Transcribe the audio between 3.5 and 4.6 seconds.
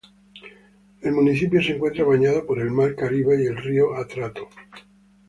río Atrato.